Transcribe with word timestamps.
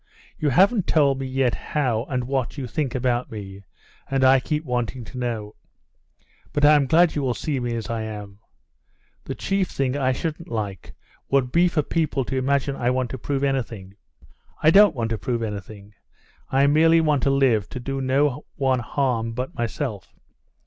"You 0.39 0.49
haven't 0.49 0.87
told 0.87 1.19
me 1.19 1.27
yet 1.27 1.53
how 1.53 2.05
and 2.09 2.23
what 2.23 2.57
you 2.57 2.65
think 2.65 2.95
about 2.95 3.29
me, 3.29 3.61
and 4.09 4.23
I 4.23 4.39
keep 4.39 4.65
wanting 4.65 5.03
to 5.03 5.17
know. 5.19 5.53
But 6.53 6.65
I'm 6.65 6.87
glad 6.87 7.13
you 7.13 7.21
will 7.21 7.35
see 7.35 7.59
me 7.59 7.75
as 7.75 7.87
I 7.87 8.01
am. 8.01 8.39
The 9.25 9.35
chief 9.35 9.69
thing 9.69 9.95
I 9.95 10.11
shouldn't 10.11 10.47
like 10.47 10.95
would 11.29 11.51
be 11.51 11.67
for 11.67 11.83
people 11.83 12.25
to 12.25 12.35
imagine 12.37 12.75
I 12.75 12.89
want 12.89 13.11
to 13.11 13.19
prove 13.19 13.43
anything. 13.43 13.93
I 14.63 14.71
don't 14.71 14.95
want 14.95 15.11
to 15.11 15.19
prove 15.19 15.43
anything; 15.43 15.93
I 16.49 16.65
merely 16.65 16.99
want 16.99 17.21
to 17.21 17.29
live, 17.29 17.69
to 17.69 17.79
do 17.79 18.01
no 18.01 18.45
one 18.55 18.79
harm 18.79 19.33
but 19.33 19.53
myself. 19.53 20.15